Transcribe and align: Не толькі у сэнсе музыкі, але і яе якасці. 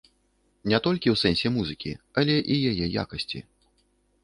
Не 0.71 0.79
толькі 0.87 1.11
у 1.13 1.17
сэнсе 1.23 1.51
музыкі, 1.59 1.93
але 2.21 2.41
і 2.57 2.59
яе 2.73 2.85
якасці. 3.05 3.39